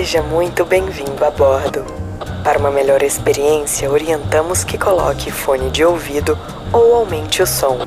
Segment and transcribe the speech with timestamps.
[0.00, 1.84] Seja muito bem-vindo a bordo.
[2.42, 6.38] Para uma melhor experiência, orientamos que coloque fone de ouvido
[6.72, 7.86] ou aumente o som.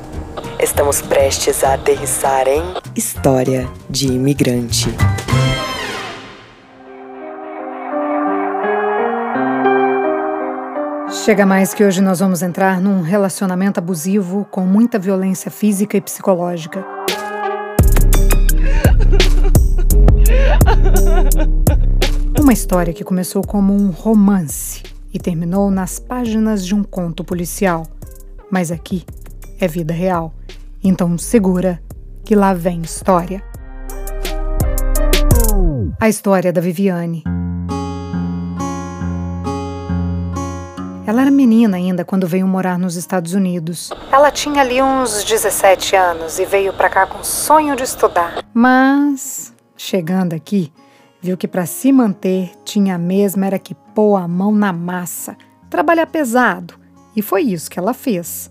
[0.60, 2.62] Estamos prestes a aterrissar em
[2.94, 4.94] História de Imigrante.
[11.24, 16.00] Chega mais que hoje nós vamos entrar num relacionamento abusivo com muita violência física e
[16.00, 16.86] psicológica.
[22.44, 24.82] Uma história que começou como um romance
[25.14, 27.86] e terminou nas páginas de um conto policial.
[28.50, 29.02] Mas aqui
[29.58, 30.30] é vida real.
[30.84, 31.82] Então segura
[32.22, 33.42] que lá vem história.
[35.98, 37.24] A história da Viviane.
[41.06, 43.88] Ela era menina ainda quando veio morar nos Estados Unidos.
[44.12, 48.44] Ela tinha ali uns 17 anos e veio para cá com sonho de estudar.
[48.52, 50.70] Mas, chegando aqui,
[51.24, 55.34] viu que para se manter tinha mesmo era que pôr a mão na massa,
[55.70, 56.74] trabalhar pesado.
[57.16, 58.50] E foi isso que ela fez.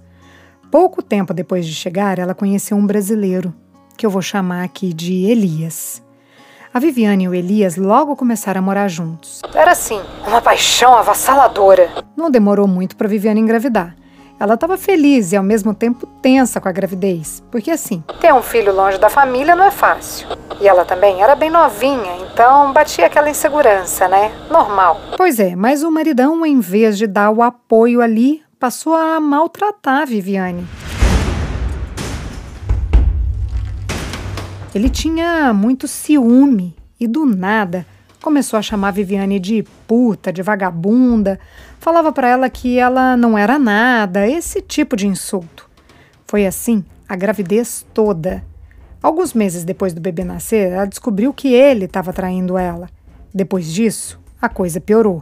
[0.72, 3.54] Pouco tempo depois de chegar, ela conheceu um brasileiro,
[3.96, 6.02] que eu vou chamar aqui de Elias.
[6.74, 9.44] A Viviane e o Elias logo começaram a morar juntos.
[9.54, 11.92] Era assim, uma paixão avassaladora.
[12.18, 13.96] Não demorou muito para Viviane engravidar.
[14.44, 18.42] Ela estava feliz e ao mesmo tempo tensa com a gravidez, porque assim, ter um
[18.42, 20.28] filho longe da família não é fácil.
[20.60, 24.34] E ela também era bem novinha, então batia aquela insegurança, né?
[24.52, 25.00] Normal.
[25.16, 30.02] Pois é, mas o maridão, em vez de dar o apoio ali, passou a maltratar
[30.02, 30.68] a Viviane.
[34.76, 37.86] Ele tinha muito ciúme e do nada
[38.24, 41.38] começou a chamar a Viviane de puta, de vagabunda,
[41.84, 45.70] falava para ela que ela não era nada, esse tipo de insulto.
[46.26, 48.42] Foi assim a gravidez toda.
[49.02, 52.90] Alguns meses depois do bebê nascer, ela descobriu que ele estava traindo ela.
[53.34, 55.22] Depois disso, a coisa piorou.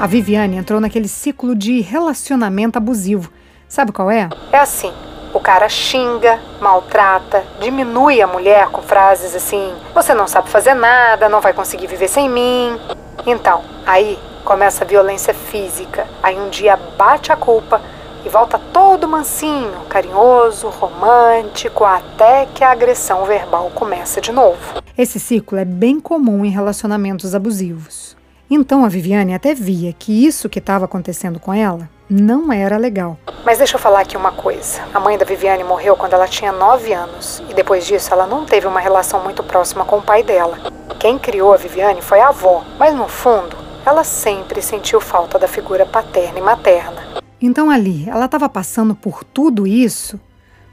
[0.00, 3.30] A Viviane entrou naquele ciclo de relacionamento abusivo.
[3.68, 4.28] Sabe qual é?
[4.52, 4.92] É assim:
[5.32, 11.28] o cara xinga, maltrata, diminui a mulher com frases assim: você não sabe fazer nada,
[11.28, 12.78] não vai conseguir viver sem mim.
[13.26, 16.06] Então, aí começa a violência física.
[16.22, 17.80] Aí um dia bate a culpa
[18.24, 24.82] e volta todo mansinho, carinhoso, romântico, até que a agressão verbal começa de novo.
[24.96, 28.16] Esse ciclo é bem comum em relacionamentos abusivos.
[28.50, 33.18] Então a Viviane até via que isso que estava acontecendo com ela não era legal.
[33.44, 34.80] Mas deixa eu falar aqui uma coisa.
[34.92, 38.44] A mãe da Viviane morreu quando ela tinha 9 anos e depois disso ela não
[38.44, 40.58] teve uma relação muito próxima com o pai dela.
[40.98, 45.48] Quem criou a Viviane foi a avó, mas no fundo ela sempre sentiu falta da
[45.48, 47.02] figura paterna e materna.
[47.40, 50.20] Então ali ela estava passando por tudo isso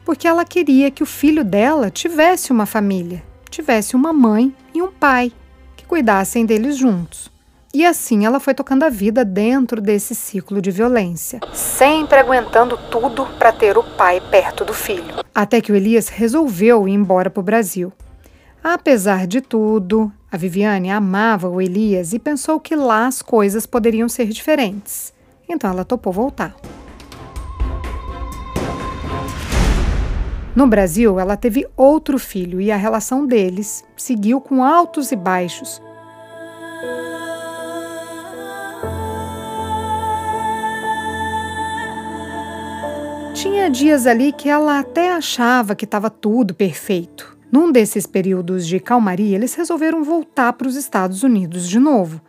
[0.04, 4.92] porque ela queria que o filho dela tivesse uma família, tivesse uma mãe e um
[4.92, 5.32] pai
[5.76, 7.35] que cuidassem deles juntos.
[7.76, 13.26] E assim ela foi tocando a vida dentro desse ciclo de violência, sempre aguentando tudo
[13.38, 15.16] para ter o pai perto do filho.
[15.36, 17.92] Até que o Elias resolveu ir embora para o Brasil.
[18.64, 24.08] Apesar de tudo, a Viviane amava o Elias e pensou que lá as coisas poderiam
[24.08, 25.14] ser diferentes.
[25.50, 26.56] Então ela topou voltar.
[30.56, 35.82] No Brasil, ela teve outro filho e a relação deles seguiu com altos e baixos,
[43.36, 47.38] Tinha dias ali que ela até achava que estava tudo perfeito.
[47.52, 52.22] Num desses períodos de calmaria, eles resolveram voltar para os Estados Unidos de novo.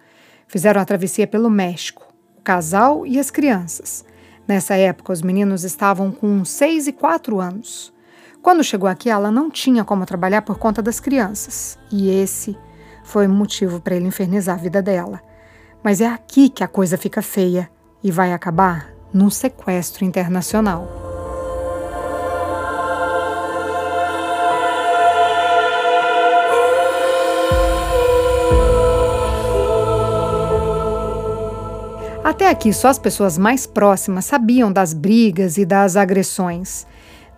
[0.49, 4.05] Fizeram a travessia pelo México, o casal e as crianças.
[4.49, 7.95] Nessa época, os meninos estavam com 6 e 4 anos.
[8.43, 11.79] Quando chegou aqui, ela não tinha como trabalhar por conta das crianças.
[11.91, 12.59] E esse
[13.05, 15.23] foi o motivo para ele infernizar a vida dela.
[15.85, 17.71] Mas é aqui que a coisa fica feia
[18.03, 20.87] e vai acabar num sequestro internacional.
[32.23, 36.87] Até aqui, só as pessoas mais próximas sabiam das brigas e das agressões.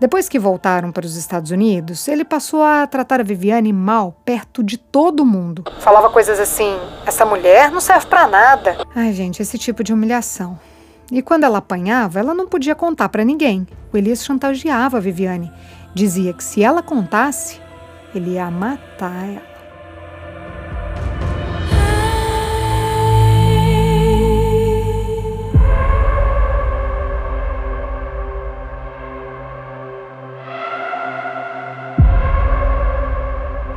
[0.01, 4.63] Depois que voltaram para os Estados Unidos, ele passou a tratar a Viviane mal perto
[4.63, 5.65] de todo mundo.
[5.81, 6.77] Falava coisas assim:
[7.07, 8.79] essa mulher não serve para nada.
[8.95, 10.59] Ai, gente, esse tipo de humilhação.
[11.11, 13.67] E quando ela apanhava, ela não podia contar para ninguém.
[13.91, 15.51] O Elias chantageava a Viviane.
[15.95, 17.59] Dizia que se ela contasse,
[18.15, 19.59] ele ia matar ela.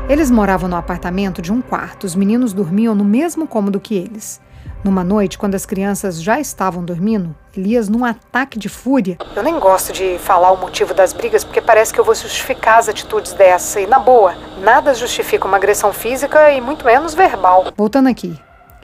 [0.10, 2.04] Eles moravam no apartamento de um quarto.
[2.04, 4.42] Os meninos dormiam no mesmo cômodo que eles.
[4.83, 9.16] Numa noite, quando as crianças já estavam dormindo, Elias, num ataque de fúria.
[9.36, 12.80] Eu nem gosto de falar o motivo das brigas porque parece que eu vou justificar
[12.80, 13.80] as atitudes dessa.
[13.80, 14.33] E, na boa,
[14.63, 17.72] nada justifica uma agressão física e muito menos verbal.
[17.78, 18.36] Voltando aqui.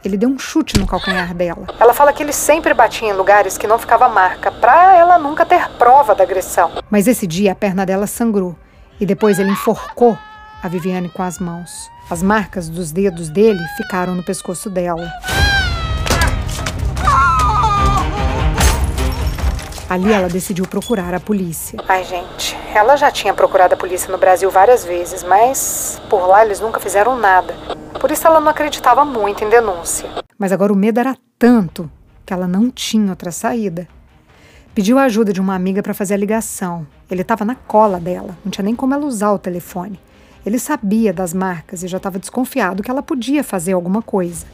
[0.06, 1.66] Ele deu um chute no calcanhar dela.
[1.80, 5.48] Ela fala que ele sempre batia em lugares que não ficava marca, pra ela nunca
[5.48, 6.72] ter prova da agressão.
[6.92, 8.56] Mas esse dia a perna dela sangrou
[9.00, 10.16] e depois ele enforcou
[10.62, 11.90] a Viviane com as mãos.
[12.10, 15.12] As marcas dos dedos dele ficaram no pescoço dela.
[19.90, 21.80] Ali ela decidiu procurar a polícia.
[21.88, 26.44] Ai, gente, ela já tinha procurado a polícia no Brasil várias vezes, mas por lá
[26.44, 27.56] eles nunca fizeram nada.
[27.98, 30.10] Por isso ela não acreditava muito em denúncia.
[30.38, 31.90] Mas agora o medo era tanto
[32.26, 33.88] que ela não tinha outra saída.
[34.76, 36.86] Pediu a ajuda de uma amiga para fazer a ligação.
[37.10, 40.00] Ele estava na cola dela, não tinha nem como ela usar o telefone.
[40.46, 44.46] Ele sabia das marcas e já estava desconfiado que ela podia fazer alguma coisa.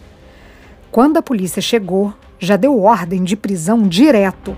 [0.91, 4.55] Quando a polícia chegou, já deu ordem de prisão direto.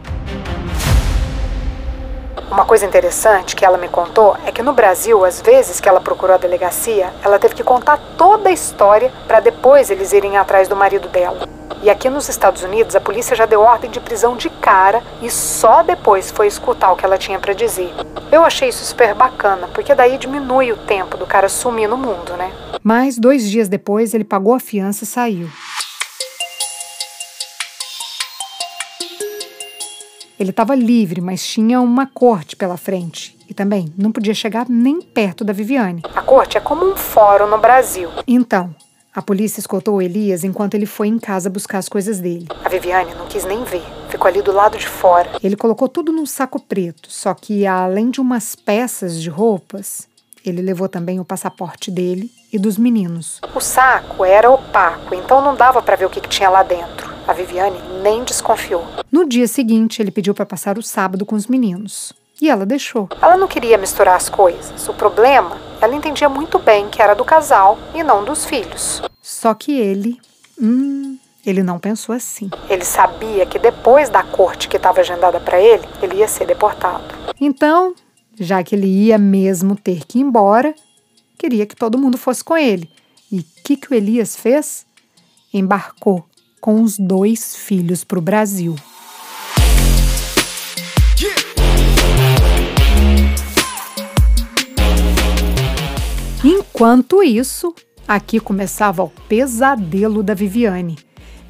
[2.50, 6.00] Uma coisa interessante que ela me contou é que no Brasil, às vezes que ela
[6.00, 10.68] procurou a delegacia, ela teve que contar toda a história para depois eles irem atrás
[10.68, 11.48] do marido dela.
[11.82, 15.30] E aqui nos Estados Unidos, a polícia já deu ordem de prisão de cara e
[15.30, 17.94] só depois foi escutar o que ela tinha para dizer.
[18.32, 22.34] Eu achei isso super bacana, porque daí diminui o tempo do cara sumir no mundo,
[22.38, 22.52] né?
[22.84, 25.50] Mas dois dias depois, ele pagou a fiança e saiu.
[30.40, 33.38] Ele estava livre, mas tinha uma corte pela frente.
[33.50, 36.02] E também não podia chegar nem perto da Viviane.
[36.14, 38.10] A corte é como um fórum no Brasil.
[38.28, 38.76] Então,
[39.16, 42.48] a polícia escoltou Elias enquanto ele foi em casa buscar as coisas dele.
[42.66, 45.32] A Viviane não quis nem ver, ficou ali do lado de fora.
[45.42, 50.06] Ele colocou tudo num saco preto, só que além de umas peças de roupas,
[50.50, 53.42] ele levou também o passaporte dele e dos meninos.
[53.54, 57.14] O saco era opaco, então não dava para ver o que, que tinha lá dentro.
[57.28, 58.86] A Viviane nem desconfiou.
[59.12, 62.14] No dia seguinte, ele pediu para passar o sábado com os meninos.
[62.42, 63.08] E ela deixou.
[63.22, 64.88] Ela não queria misturar as coisas.
[64.88, 69.02] O problema, ela entendia muito bem que era do casal e não dos filhos.
[69.22, 70.20] Só que ele.
[70.62, 72.50] Hum, ele não pensou assim.
[72.70, 77.04] Ele sabia que depois da corte que estava agendada para ele, ele ia ser deportado.
[77.40, 77.94] Então,
[78.40, 80.74] já que ele ia mesmo ter que ir embora,
[81.38, 82.90] queria que todo mundo fosse com ele.
[83.32, 84.86] E o que, que o Elias fez?
[85.54, 86.26] Embarcou
[86.60, 88.76] com os dois filhos para o Brasil.
[96.44, 97.74] Enquanto isso,
[98.08, 100.98] aqui começava o pesadelo da Viviane.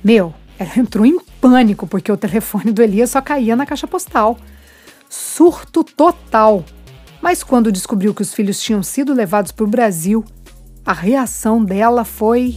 [0.04, 4.38] Meu, ela entrou em pânico porque o telefone do Elias só caía na caixa postal.
[5.10, 6.64] Surto total.
[7.25, 10.24] Mas quando descobriu que os filhos tinham sido levados para o Brasil,
[10.86, 12.56] a reação dela foi.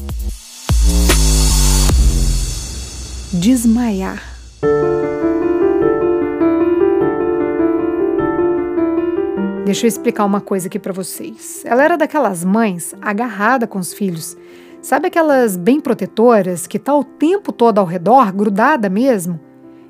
[3.32, 4.22] desmaiar.
[9.64, 11.62] Deixa eu explicar uma coisa aqui para vocês.
[11.64, 14.36] Ela era daquelas mães agarrada com os filhos.
[14.82, 19.47] Sabe aquelas bem protetoras que tá o tempo todo ao redor, grudada mesmo?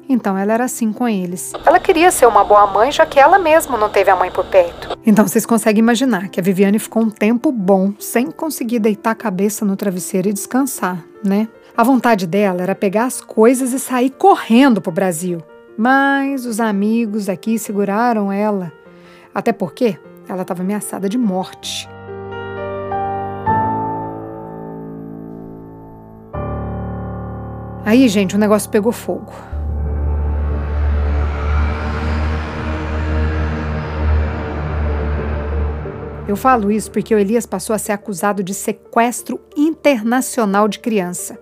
[0.08, 1.52] Então ela era assim com eles.
[1.66, 4.46] Ela queria ser uma boa mãe, já que ela mesma não teve a mãe por
[4.46, 4.96] perto.
[5.04, 9.14] Então vocês conseguem imaginar que a Viviane ficou um tempo bom sem conseguir deitar a
[9.14, 11.48] cabeça no travesseiro e descansar, né?
[11.76, 15.42] A vontade dela era pegar as coisas e sair correndo pro Brasil.
[15.76, 18.72] Mas os amigos aqui seguraram ela
[19.34, 19.96] até porque
[20.28, 21.88] ela estava ameaçada de morte.
[27.84, 29.32] Aí, gente, o negócio pegou fogo.
[36.28, 41.40] Eu falo isso porque o Elias passou a ser acusado de sequestro internacional de criança.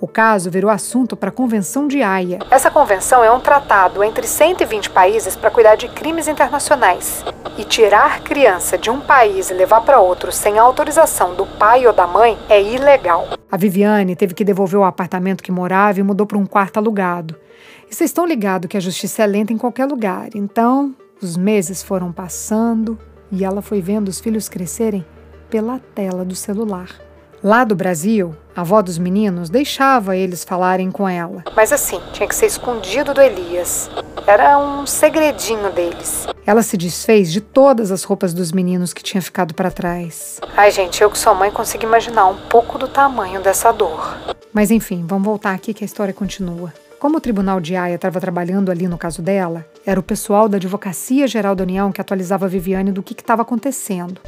[0.00, 2.40] O caso virou assunto para a Convenção de Haia.
[2.50, 7.24] Essa convenção é um tratado entre 120 países para cuidar de crimes internacionais.
[7.56, 11.92] E tirar criança de um país e levar para outro sem autorização do pai ou
[11.92, 13.28] da mãe é ilegal.
[13.48, 17.36] A Viviane teve que devolver o apartamento que morava e mudou para um quarto alugado.
[17.88, 20.30] E vocês estão ligados que a justiça é lenta em qualquer lugar.
[20.34, 22.98] Então, os meses foram passando
[23.34, 25.04] e ela foi vendo os filhos crescerem
[25.50, 26.88] pela tela do celular.
[27.42, 31.44] Lá do Brasil, a avó dos meninos deixava eles falarem com ela.
[31.54, 33.90] Mas assim, tinha que ser escondido do Elias.
[34.26, 36.26] Era um segredinho deles.
[36.46, 40.40] Ela se desfez de todas as roupas dos meninos que tinha ficado para trás.
[40.56, 44.16] Ai, gente, eu que sou mãe consigo imaginar um pouco do tamanho dessa dor.
[44.52, 46.72] Mas enfim, vamos voltar aqui que a história continua.
[46.98, 50.56] Como o Tribunal de Haia estava trabalhando ali no caso dela, era o pessoal da
[50.56, 54.20] Advocacia Geral da União que atualizava a Viviane do que estava acontecendo.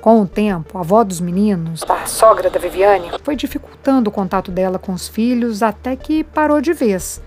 [0.00, 4.50] Com o tempo, a avó dos meninos, a sogra da Viviane, foi dificultando o contato
[4.50, 7.22] dela com os filhos até que parou de vez.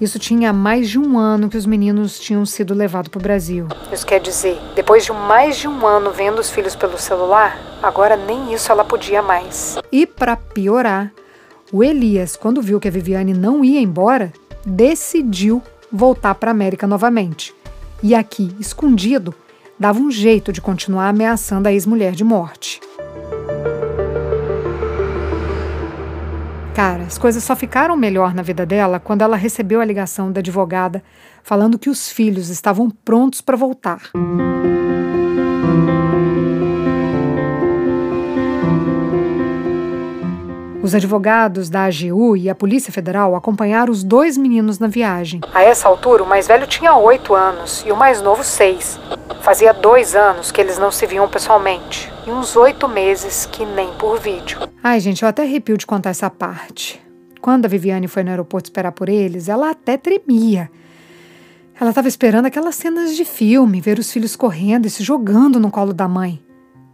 [0.00, 3.66] Isso tinha mais de um ano que os meninos tinham sido levados para o Brasil.
[3.92, 8.16] Isso quer dizer, depois de mais de um ano vendo os filhos pelo celular, agora
[8.16, 9.76] nem isso ela podia mais.
[9.90, 11.10] E para piorar,
[11.72, 14.32] o Elias, quando viu que a Viviane não ia embora,
[14.64, 17.54] decidiu voltar para a América novamente.
[18.02, 19.34] E aqui, escondido,
[19.78, 22.80] dava um jeito de continuar ameaçando a ex-mulher de morte.
[26.74, 30.38] Cara, as coisas só ficaram melhor na vida dela quando ela recebeu a ligação da
[30.38, 31.02] advogada
[31.42, 34.10] falando que os filhos estavam prontos para voltar.
[40.88, 45.42] Os advogados da AGU e a Polícia Federal acompanharam os dois meninos na viagem.
[45.52, 48.98] A essa altura, o mais velho tinha oito anos e o mais novo seis.
[49.42, 53.92] Fazia dois anos que eles não se viam pessoalmente e uns oito meses que nem
[53.98, 54.60] por vídeo.
[54.82, 56.98] Ai, gente, eu até arrepio de contar essa parte.
[57.38, 60.70] Quando a Viviane foi no aeroporto esperar por eles, ela até tremia.
[61.78, 65.70] Ela estava esperando aquelas cenas de filme, ver os filhos correndo e se jogando no
[65.70, 66.42] colo da mãe.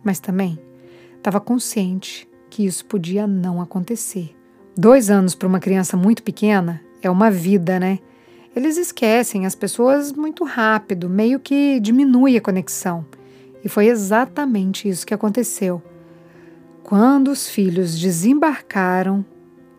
[0.03, 0.59] Mas também
[1.17, 4.33] estava consciente que isso podia não acontecer.
[4.77, 7.99] Dois anos para uma criança muito pequena é uma vida, né?
[8.55, 13.05] Eles esquecem as pessoas muito rápido, meio que diminui a conexão.
[13.65, 15.83] E foi exatamente isso que aconteceu.
[16.85, 19.25] Quando os filhos desembarcaram,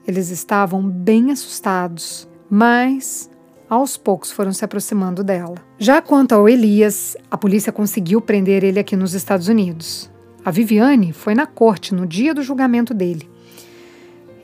[0.05, 3.29] eles estavam bem assustados, mas
[3.69, 5.55] aos poucos foram se aproximando dela.
[5.79, 10.13] Já quanto ao Elias, a polícia conseguiu prender ele aqui nos Estados Unidos.
[10.45, 13.27] A Viviane foi na corte no dia do julgamento dele.